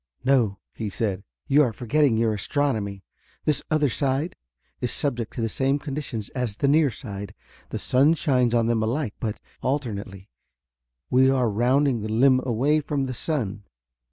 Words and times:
"No," 0.25 0.57
he 0.73 0.89
said. 0.89 1.23
"You 1.45 1.61
are 1.61 1.71
forgetting 1.73 2.17
your 2.17 2.33
astronomy. 2.33 3.03
This 3.45 3.61
'other 3.69 3.87
side' 3.87 4.35
is 4.79 4.91
subject 4.91 5.31
to 5.33 5.41
the 5.41 5.47
same 5.47 5.77
conditions 5.77 6.29
as 6.29 6.55
the 6.55 6.67
near 6.67 6.89
side. 6.89 7.35
The 7.69 7.77
sun 7.77 8.15
shines 8.15 8.55
on 8.55 8.65
them 8.65 8.81
alike, 8.81 9.13
but 9.19 9.39
alternately. 9.61 10.31
We 11.11 11.29
are 11.29 11.51
rounding 11.51 12.01
the 12.01 12.11
limb 12.11 12.39
away 12.43 12.79
from 12.79 13.05
the 13.05 13.13
sun. 13.13 13.63